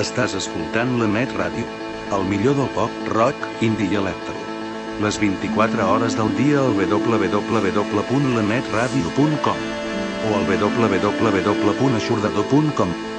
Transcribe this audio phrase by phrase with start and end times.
[0.00, 1.64] Estàs escoltant la Met Ràdio.
[2.16, 3.36] El millor del pop, rock,
[3.66, 4.36] indie i electro.
[5.04, 9.58] Les 24 hores del dia al www.lametradio.com
[10.30, 13.09] o al www.aixordador.com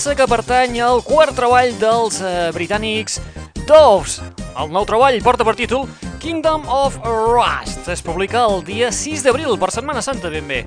[0.00, 3.18] peça que pertany al quart treball dels uh, britànics
[3.68, 4.14] Doves.
[4.56, 5.82] El nou treball porta per títol
[6.22, 7.84] Kingdom of Rust.
[7.92, 10.62] Es publica el dia 6 d'abril, per Setmana Santa, ben bé.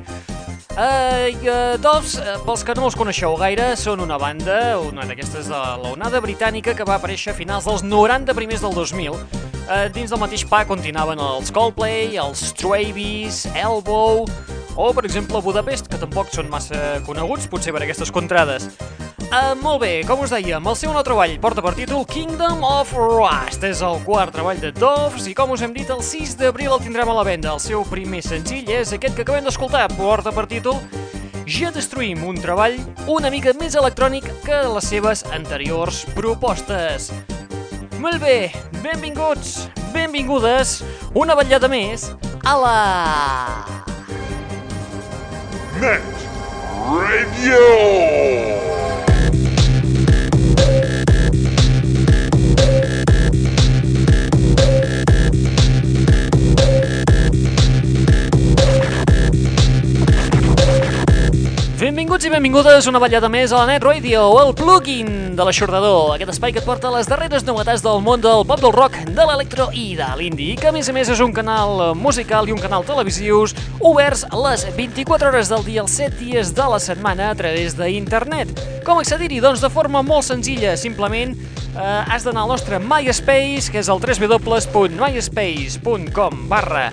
[0.77, 5.49] Uh, uh, Doves, uh, pels que no els coneixeu gaire, són una banda, una d'aquestes
[5.49, 9.17] de l'onada britànica que va aparèixer a finals dels 90 primers del 2000.
[9.17, 14.27] Uh, dins del mateix pa continuaven els Coldplay, els Stravies, Elbow
[14.75, 18.69] o, per exemple, Budapest, que tampoc són massa coneguts, potser per aquestes contrades.
[19.33, 22.91] Uh, molt bé, com us dèiem, el seu nou treball porta per títol Kingdom of
[22.93, 23.63] Rust.
[23.65, 26.83] És el quart treball de Doves i, com us hem dit, el 6 d'abril el
[26.83, 27.55] tindrem a la venda.
[27.55, 30.77] El seu primer senzill és aquest que acabem d'escoltar, porta per títol
[31.49, 32.77] Jetstream, un treball
[33.09, 37.09] una mica més electrònic que les seves anteriors propostes.
[37.97, 38.51] Molt bé,
[38.83, 39.63] benvinguts,
[39.95, 40.83] benvingudes,
[41.17, 42.11] una vetllada més
[42.45, 42.77] a la...
[45.81, 46.29] Net
[46.85, 48.72] Radio.
[61.93, 66.31] Benvinguts i benvingudes una ballada més a la Net Radio, el plugin de l'aixordador, aquest
[66.33, 69.69] espai que et porta les darreres novetats del món del pop del rock, de l'electro
[69.77, 72.81] i de l'indie, que a més a més és un canal musical i un canal
[72.87, 77.77] televisius oberts les 24 hores del dia, els 7 dies de la setmana a través
[77.77, 78.49] d'internet.
[78.89, 79.37] Com accedir-hi?
[79.45, 84.01] Doncs de forma molt senzilla, simplement eh, has d'anar al nostre MySpace, que és el
[84.01, 86.89] www.myspace.com barra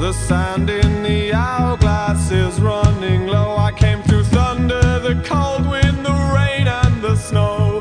[0.00, 3.56] The sand in the hourglass is running low.
[3.56, 7.71] I came through thunder, the cold wind, the rain, and the snow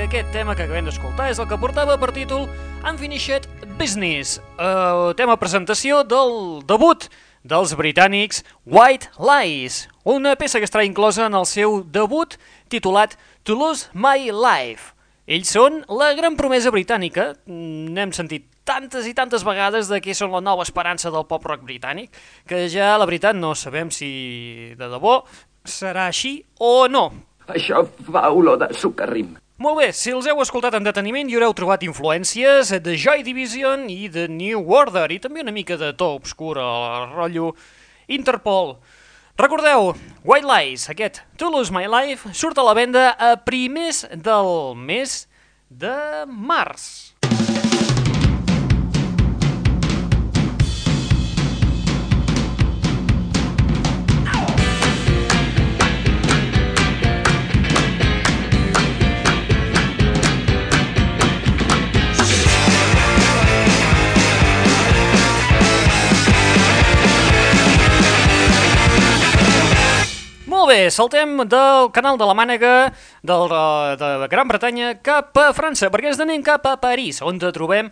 [0.00, 2.46] que aquest tema que acabem d'escoltar és el que portava per títol
[2.88, 3.44] Unfinished
[3.76, 7.04] Business, eh, tema presentació del debut
[7.44, 12.38] dels britànics White Lies, una peça que estarà inclosa en el seu debut
[12.72, 14.94] titulat To Lose My Life.
[15.26, 20.14] Ells són la gran promesa britànica, Mm, n'hem sentit tantes i tantes vegades de que
[20.14, 22.08] són la nova esperança del pop rock britànic,
[22.46, 25.24] que ja la veritat no sabem si de debò
[25.64, 27.12] serà així o no.
[27.48, 29.36] Això fa olor de sucarrim.
[29.60, 33.82] Molt bé, si els heu escoltat amb deteniment hi haureu trobat influències de Joy Division
[33.92, 37.50] i de New Order i també una mica de to obscur al rotllo
[38.08, 38.78] Interpol.
[39.36, 39.92] Recordeu,
[40.24, 44.50] White Lies, aquest To Lose My Life, surt a la venda a primers del
[44.80, 45.26] mes
[45.68, 45.92] de
[46.24, 47.09] març.
[70.60, 72.92] Molt bé, saltem del canal de la Mànega
[73.24, 77.38] del, eh, de Gran Bretanya cap a França, perquè ens anem cap a París, on
[77.40, 77.88] trobem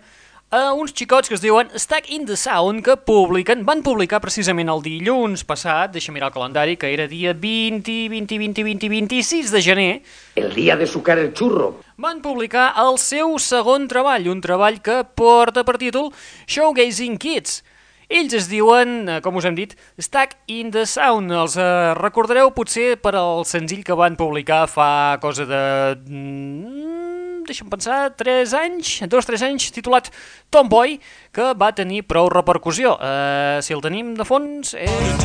[0.51, 4.69] a uns xicots que es diuen Stack in the Sound, que publiquen, van publicar precisament
[4.69, 9.51] el dilluns passat, deixa mirar el calendari, que era dia 20, 20, 20, 20, 26
[9.51, 10.03] de gener,
[10.37, 11.81] El día de sucar el churro.
[11.97, 16.13] van publicar el seu segon treball, un treball que porta per títol
[16.47, 17.65] Showgazing Kids.
[18.09, 21.29] Ells es diuen, eh, com us hem dit, Stack in the Sound.
[21.29, 25.61] Els eh, recordareu potser per al senzill que van publicar fa cosa de...
[26.09, 30.09] Mm, deixa'm pensar, 3 anys, 2-3 anys, titulat
[30.49, 30.97] Tomboy,
[31.37, 32.97] que va tenir prou repercussió.
[32.97, 35.25] Uh, si el tenim de fons és...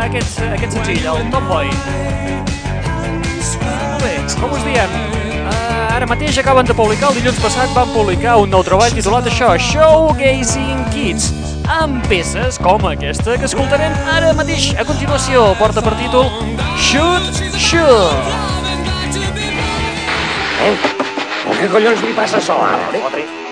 [0.00, 1.72] Aquest, aquest senzill, el Tomboy.
[3.60, 5.19] Molt bé, com us diem,
[6.00, 9.50] ara mateix acaben de publicar, el dilluns passat van publicar un nou treball titulat això,
[9.60, 11.26] Showgazing Kids,
[11.76, 14.70] amb peces com aquesta que escoltarem ara mateix.
[14.80, 16.30] A continuació, porta per títol
[16.80, 18.32] Shoot, Shoot.
[20.64, 20.74] Eh?
[21.60, 22.82] Què collons li passa a això ara?
[22.96, 23.49] Eh?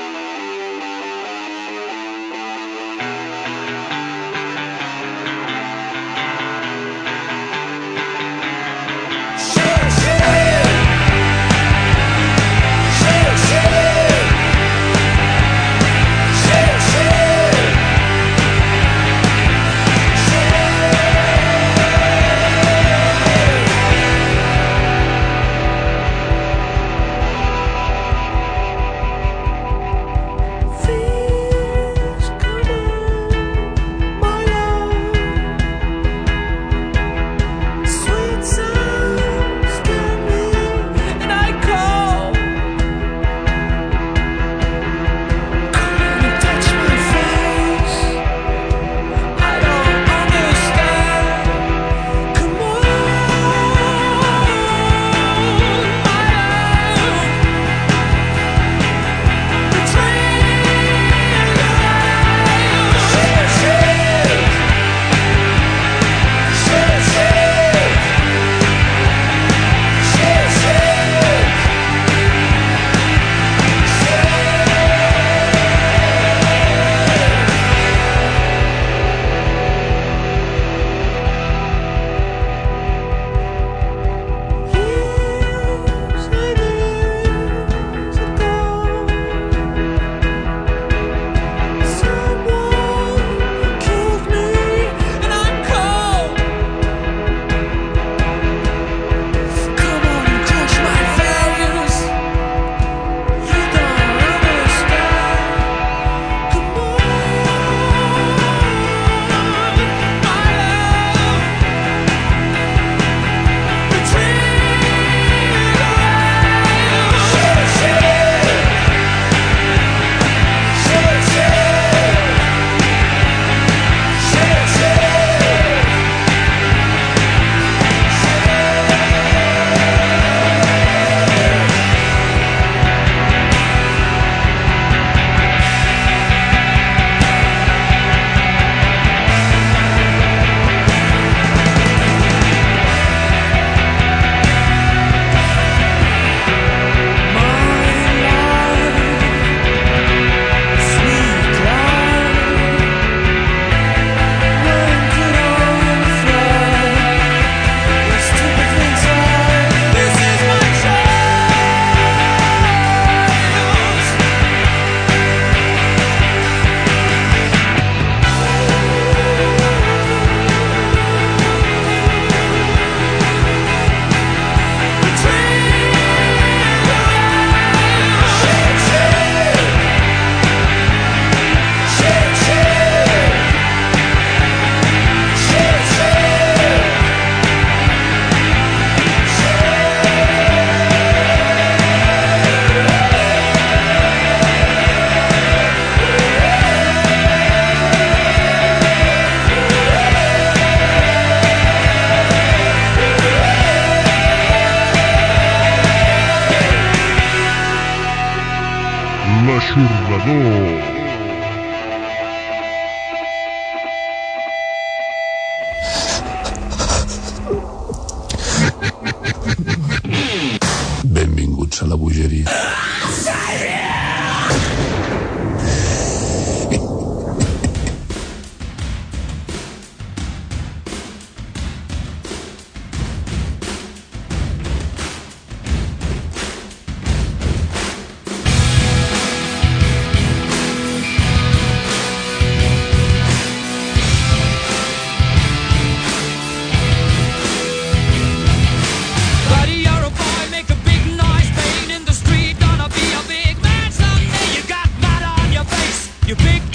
[256.29, 256.68] You big.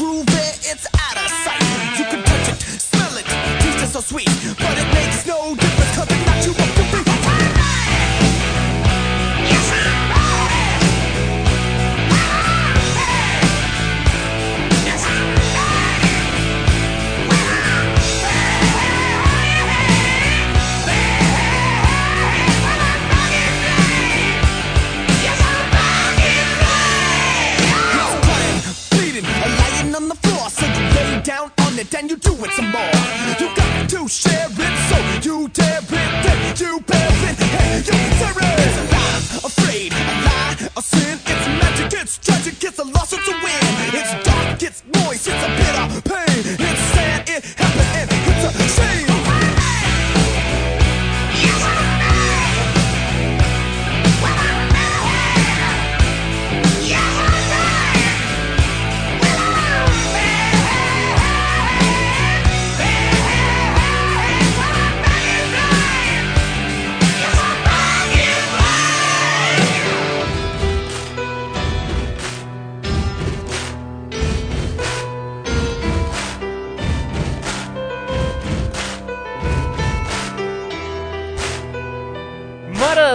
[0.00, 0.29] groove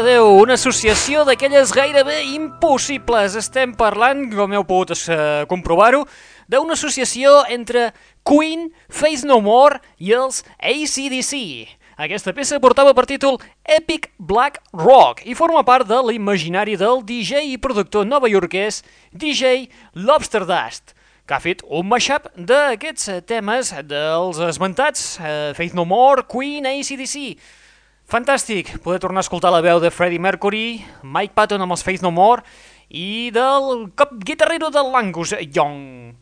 [0.05, 3.33] Déu, una associació d'aquelles gairebé impossibles.
[3.39, 6.03] Estem parlant, com heu pogut eh, comprovar-ho,
[6.45, 7.87] d'una associació entre
[8.21, 11.33] Queen, Face No More i els ACDC.
[12.05, 17.41] Aquesta peça portava per títol Epic Black Rock i forma part de l'imaginari del DJ
[17.55, 20.93] i productor novaiorquès DJ Lobster Dust
[21.25, 27.63] que ha fet un mashup d'aquests temes dels esmentats eh, Faith No More, Queen, ACDC
[28.05, 32.05] Fantàstic poder tornar a escoltar la veu de Freddie Mercury, Mike Patton amb els Faith
[32.05, 32.45] No More
[32.93, 36.13] i del cop guitarrero de l'Angus Young.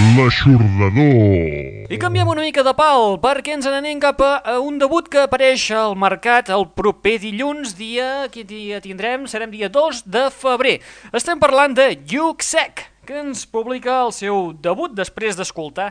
[0.00, 1.92] L'aixordador.
[1.92, 5.66] I canviem una mica de pal perquè ens n'anem cap a, un debut que apareix
[5.76, 9.26] al mercat el proper dilluns, dia, quin dia tindrem?
[9.28, 10.78] Serem dia 2 de febrer.
[11.12, 15.90] Estem parlant de Yuxek, que ens publica el seu debut després d'escoltar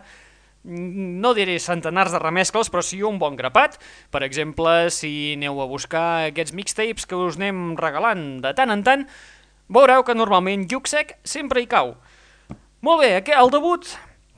[0.63, 3.77] no diré centenars de remescles, però sí un bon grapat.
[4.11, 8.83] Per exemple, si aneu a buscar aquests mixtapes que us anem regalant de tant en
[8.83, 9.05] tant,
[9.69, 11.93] veureu que normalment Yuxek sempre hi cau.
[12.81, 13.85] Molt bé, aqu- el debut,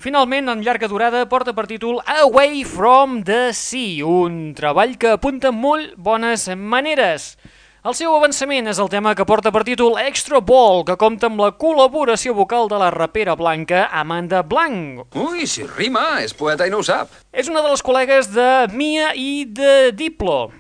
[0.02, 5.52] finalment, en llarga durada, porta per títol Away from the Sea, un treball que apunta
[5.52, 7.38] molt bones maneres.
[7.84, 11.40] El seu avançament és el tema que porta per títol Extra Ball, que compta amb
[11.42, 15.16] la col·laboració vocal de la rapera blanca Amanda Blanc.
[15.16, 17.10] Ui, si rima, és poeta i no ho sap.
[17.34, 20.52] És una de les col·legues de Mia i de Diplo.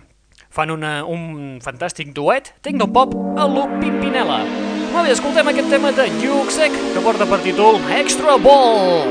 [0.49, 4.41] Fan una, un fantàstic duet, tecnopop a lo Pimpinela.
[4.91, 9.07] Molt bé, escoltem aquest tema de Yuxek, que porta per títol Extra Ball.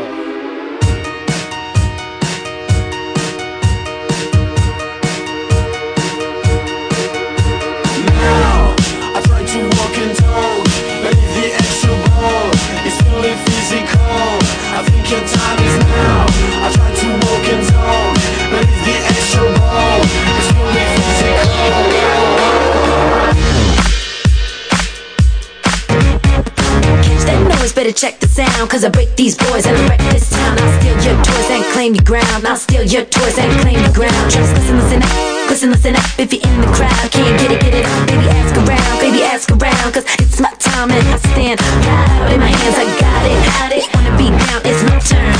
[8.12, 8.76] Now,
[9.16, 10.68] I try to walk and talk,
[11.00, 12.52] but the extra ball
[12.84, 13.00] is
[13.48, 14.36] physical,
[14.76, 16.28] I think your time is now.
[16.60, 18.14] I try to walk and talk,
[18.52, 20.90] but the extra ball is fully
[21.60, 21.99] Catch
[27.60, 28.70] noise, better check the sound.
[28.70, 30.58] Cause I break these boys and I wreck this town.
[30.58, 32.46] I'll steal your toys and claim your ground.
[32.46, 34.30] I'll steal your toys and claim your ground.
[34.30, 35.50] Just listen, listen up.
[35.50, 36.08] Listen, listen up.
[36.18, 38.06] If you're in the crowd, can't get it, get it up.
[38.08, 38.98] Baby, ask around.
[39.00, 39.92] Baby, ask around.
[39.92, 42.32] Cause it's my time and I stand proud.
[42.32, 43.38] In my hands, I got it.
[43.56, 43.84] Had it.
[43.94, 45.39] Wanna be down, it's my turn.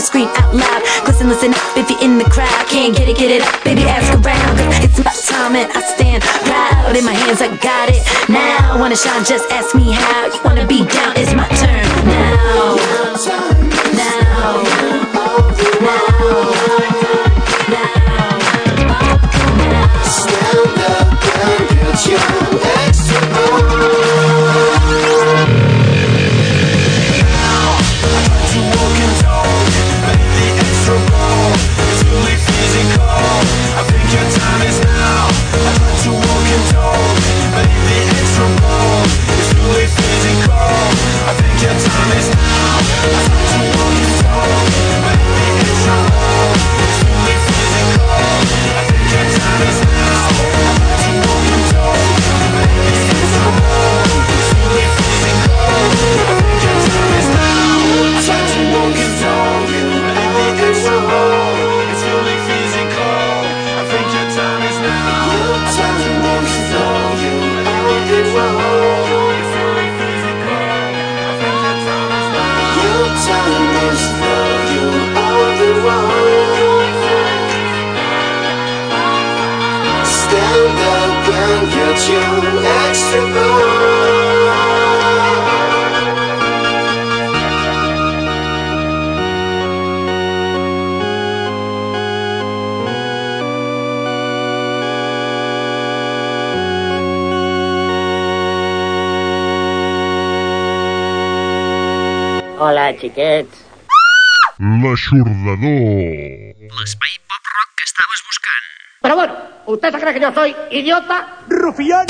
[0.00, 0.82] Of a sinner and I scream out loud.
[1.06, 2.66] Listen, listen up if you're in the crowd.
[2.68, 4.56] Can't get it, get it up, baby, ask around.
[4.56, 6.96] Cause it's my time and I stand proud.
[6.96, 8.02] In my hands, I got it.
[8.28, 10.26] Now, wanna shine, just ask me how.
[10.26, 11.84] You wanna be down, it's my turn.
[12.06, 13.49] Now.
[103.00, 103.66] Xiquets.
[104.60, 106.54] L'aixordador.
[106.78, 108.66] L'espai pop-rock que estaves buscant.
[109.00, 109.34] Pero bueno,
[109.66, 111.38] ¿usted se cree que yo soy idiota?
[111.48, 112.06] ¡Rufián!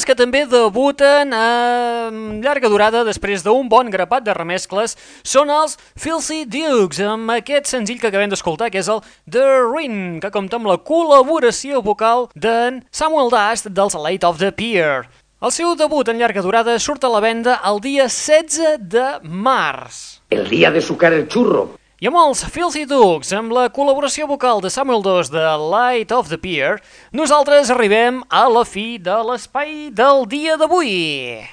[0.00, 2.08] Altres que també debuten a
[2.40, 7.98] llarga durada després d'un bon grapat de remescles són els Filthy Dukes, amb aquest senzill
[8.00, 12.80] que acabem d'escoltar, que és el The Ring, que compta amb la col·laboració vocal d'en
[12.88, 15.04] Samuel Dust dels Late of the Pier.
[15.44, 20.22] El seu debut en llarga durada surt a la venda el dia 16 de març.
[20.32, 21.74] El día de sucar el churro.
[22.00, 26.30] I amb els Filthy Dukes, amb la col·laboració vocal de Samuel Dos de Light of
[26.32, 26.78] the Pier,
[27.12, 31.44] nosaltres arribem a la fi de l'espai del dia d'avui.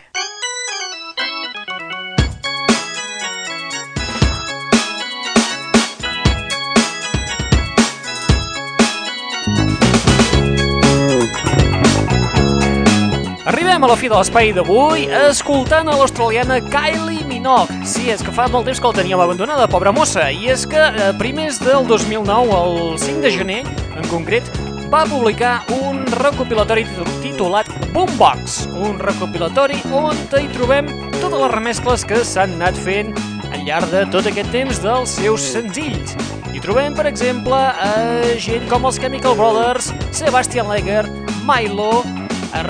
[13.52, 17.86] Arribem a la fi de l'espai d'avui escoltant a l'australiana Kylie Minogue.
[17.86, 20.26] Sí, és que fa molt temps que la teníem abandonada, pobra mossa.
[20.34, 23.60] I és que a primers del 2009, el 5 de gener,
[23.94, 24.48] en concret,
[24.90, 26.88] va publicar un recopilatori
[27.22, 33.12] titulat Boombox, un recopilatori on hi trobem totes les remescles que s'han anat fent
[33.52, 36.16] al llarg de tot aquest temps dels seus senzills.
[36.56, 41.06] Hi trobem, per exemple, a gent com els Chemical Brothers, Sebastian Leger,
[41.46, 42.02] Milo,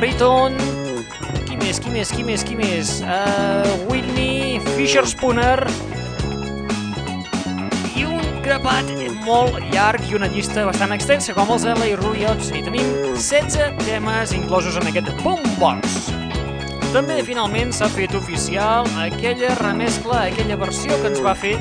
[0.01, 0.59] Riton,
[1.47, 2.97] qui més, qui més, qui més, qui més?
[3.05, 4.16] Uh, Whitney,
[4.77, 5.63] Fisher Spooner
[7.97, 8.91] i un grapat
[9.25, 14.35] molt llarg i una llista bastant extensa com els LA Riots i tenim 16 temes
[14.37, 16.11] inclosos en aquest boombox.
[16.93, 21.57] També finalment s'ha fet oficial aquella remescla, aquella versió que ens va fer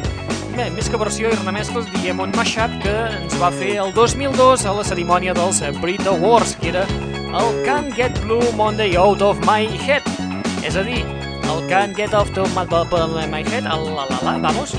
[0.52, 4.68] bé, més que versió i remescles, diem un mashup que ens va fer el 2002
[4.68, 6.84] a la cerimònia dels Brit Awards, que era
[7.32, 10.04] el Can't Get Blue Monday Out of My Head.
[10.66, 11.00] És a dir,
[11.50, 12.66] el Can't Get Off to My,
[13.30, 14.74] my Head, el la la la, vamos,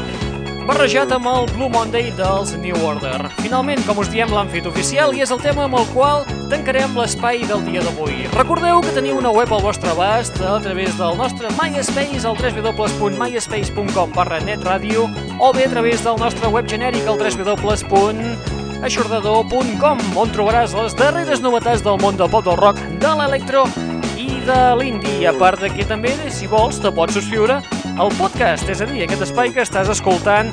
[0.67, 3.29] barrejat amb el Blue Monday dels New Order.
[3.39, 6.97] Finalment, com us diem, l'han fet oficial i és el tema amb el qual tancarem
[6.99, 8.15] l'espai del dia d'avui.
[8.35, 14.09] Recordeu que teniu una web al vostre abast a través del nostre MySpace al www.myspace.com
[14.15, 15.01] barra netradio
[15.39, 21.81] o bé a través del nostre web genèric al www.aixordador.com on trobaràs les darreres novetats
[21.83, 23.63] del món del pop del rock, de l'electro
[24.47, 25.27] i de l'indie.
[25.27, 27.59] A part de que també, si vols, te pots subscriure
[27.99, 30.51] al podcast, és a dir, aquest espai que estàs escoltant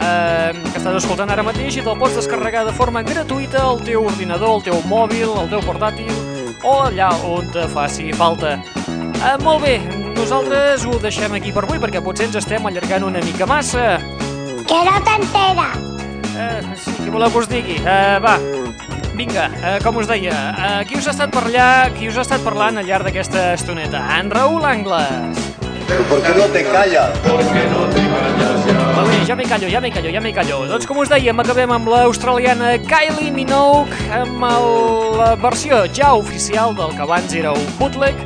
[0.00, 4.06] eh, que estàs escoltant ara mateix i te'l pots descarregar de forma gratuïta al teu
[4.06, 6.12] ordinador, al teu mòbil, al teu portàtil
[6.64, 8.56] o allà on te faci falta.
[8.86, 9.76] Eh, molt bé,
[10.16, 13.98] nosaltres ho deixem aquí per avui perquè potser ens estem allargant una mica massa.
[14.66, 15.72] Que no t'entera.
[16.36, 17.80] Eh, sí, què voleu que us digui?
[17.82, 18.38] Eh, va,
[19.16, 22.24] vinga, eh, com us deia, eh, qui us ha estat per allà, qui us ha
[22.26, 24.02] estat parlant al llarg d'aquesta estoneta?
[24.18, 25.40] En Raül Angles.
[26.08, 27.10] ¿Por qué no te callas?
[28.96, 30.64] Molt bé, ja m'hi callo, ja m'hi callo, ja m'hi callo.
[30.66, 34.66] Doncs com us dèiem, acabem amb l'australiana Kylie Minogue amb el,
[35.20, 38.18] la versió ja oficial del que abans era un bootleg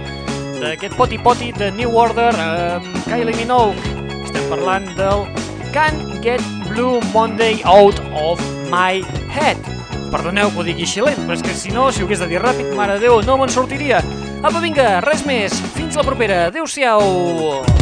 [0.60, 3.76] d'aquest poti poti de New Order amb Kylie Minogue.
[4.24, 5.26] Estem parlant del
[5.74, 8.40] Can't Get Blue Monday Out of
[8.72, 9.79] My Head.
[10.10, 12.30] Perdoneu que ho digui així lent, però és que si no, si ho hagués de
[12.32, 14.02] dir ràpid, mare de Déu, no me'n sortiria.
[14.42, 15.54] Apa, vinga, res més.
[15.76, 16.46] Fins la propera.
[16.50, 17.79] Adéu-siau.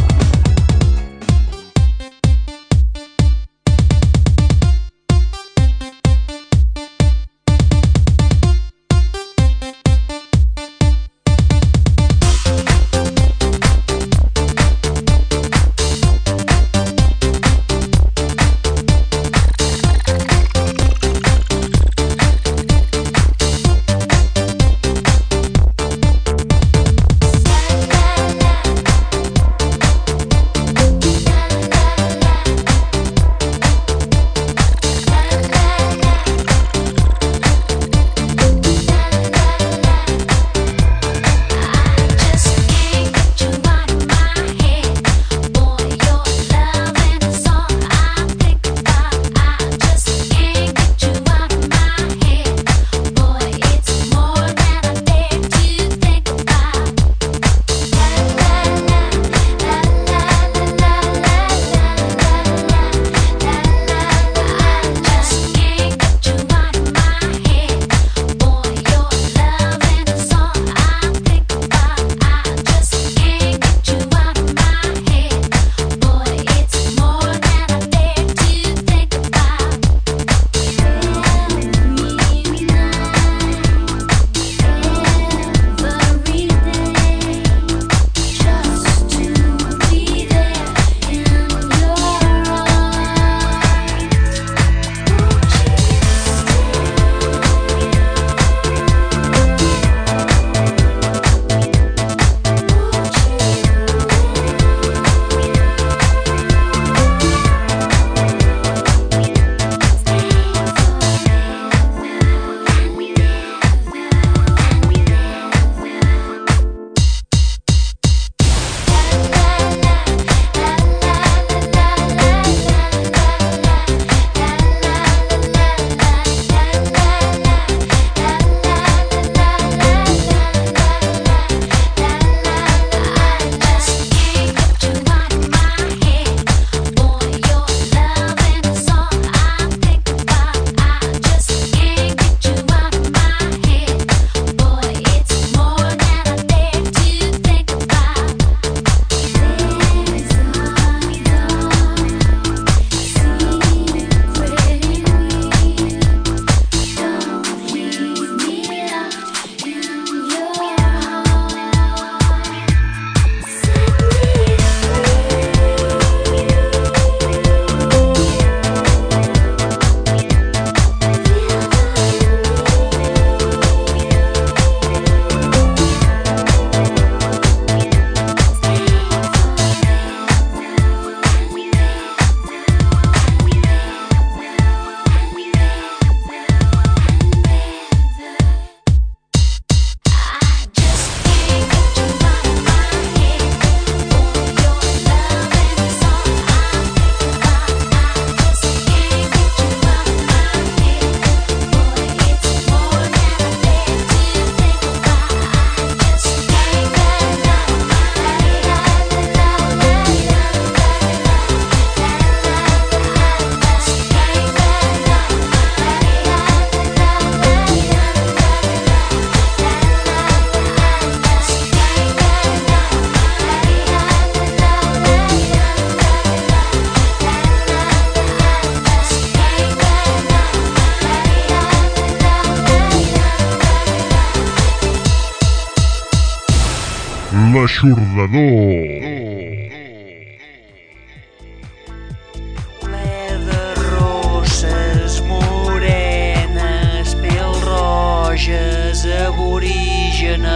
[249.29, 250.49] Aborígenes.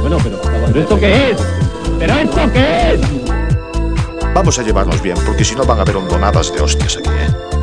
[0.00, 1.38] Bueno, pero, ¿pero esto qué es?
[1.98, 3.00] ¿Pero esto qué es?
[4.34, 7.55] Vamos a llevarnos bien, porque si no van a haber hondonadas de hostias aquí, ¿eh?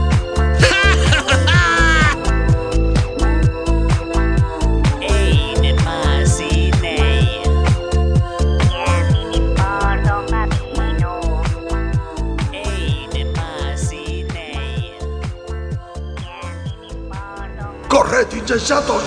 [18.64, 19.03] 下岛